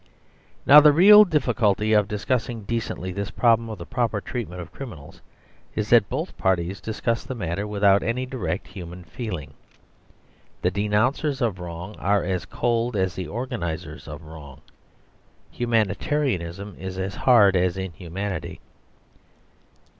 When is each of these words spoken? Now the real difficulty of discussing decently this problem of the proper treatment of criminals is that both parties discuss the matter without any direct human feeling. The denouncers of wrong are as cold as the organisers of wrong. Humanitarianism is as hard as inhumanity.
Now 0.65 0.79
the 0.81 0.91
real 0.91 1.23
difficulty 1.25 1.93
of 1.93 2.07
discussing 2.07 2.63
decently 2.63 3.11
this 3.11 3.29
problem 3.29 3.69
of 3.69 3.77
the 3.77 3.85
proper 3.85 4.19
treatment 4.19 4.59
of 4.59 4.71
criminals 4.71 5.21
is 5.75 5.91
that 5.91 6.09
both 6.09 6.35
parties 6.39 6.81
discuss 6.81 7.23
the 7.23 7.35
matter 7.35 7.67
without 7.67 8.01
any 8.01 8.25
direct 8.25 8.67
human 8.69 9.03
feeling. 9.03 9.53
The 10.63 10.71
denouncers 10.71 11.39
of 11.39 11.59
wrong 11.59 11.95
are 11.99 12.23
as 12.23 12.45
cold 12.47 12.95
as 12.95 13.13
the 13.13 13.27
organisers 13.27 14.07
of 14.07 14.23
wrong. 14.23 14.61
Humanitarianism 15.51 16.77
is 16.79 16.97
as 16.97 17.13
hard 17.13 17.55
as 17.55 17.77
inhumanity. 17.77 18.59